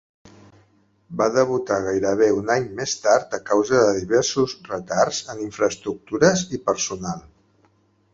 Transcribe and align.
Va 1.19 1.25
debutar 1.33 1.75
gairebé 1.87 2.29
un 2.37 2.49
any 2.53 2.65
més 2.79 2.95
tard 3.03 3.35
a 3.39 3.41
causa 3.49 3.81
de 3.83 3.91
diversos 3.99 4.55
retards 4.71 5.21
en 5.35 5.45
infraestructures 5.45 6.45
i 6.59 6.61
personal. 6.73 7.23